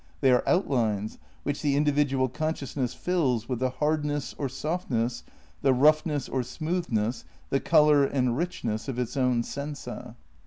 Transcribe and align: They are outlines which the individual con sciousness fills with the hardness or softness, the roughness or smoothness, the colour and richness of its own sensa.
They 0.21 0.31
are 0.31 0.41
outlines 0.47 1.19
which 1.43 1.61
the 1.61 1.75
individual 1.75 2.27
con 2.27 2.55
sciousness 2.55 2.95
fills 2.95 3.47
with 3.47 3.59
the 3.59 3.69
hardness 3.69 4.33
or 4.35 4.49
softness, 4.49 5.23
the 5.61 5.75
roughness 5.75 6.27
or 6.27 6.41
smoothness, 6.41 7.23
the 7.51 7.59
colour 7.59 8.03
and 8.03 8.35
richness 8.35 8.87
of 8.87 8.97
its 8.97 9.15
own 9.15 9.43
sensa. 9.43 10.15